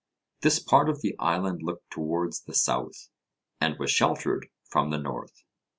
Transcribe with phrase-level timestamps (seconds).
[0.41, 3.09] This part of the island looked towards the south,
[3.59, 5.43] and was sheltered from the north.